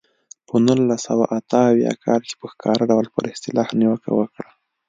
په 0.47 0.55
نولس 0.65 0.99
سوه 1.07 1.25
اته 1.37 1.59
اویا 1.71 1.93
کال 2.03 2.21
کې 2.27 2.35
په 2.41 2.47
ښکاره 2.51 2.83
ډول 2.91 3.05
پر 3.13 3.23
اصطلاح 3.33 3.67
نیوکه 3.79 4.11
وکړه. 4.19 4.49